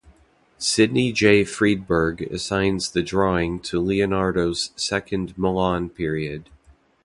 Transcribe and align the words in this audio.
Sydney 0.57 1.11
J. 1.11 1.43
Freedberg 1.43 2.21
assigns 2.31 2.89
the 2.89 3.03
drawing 3.03 3.59
to 3.59 3.79
Leonardo's 3.79 4.71
second 4.75 5.37
Milan 5.37 5.91
period. 5.91 6.49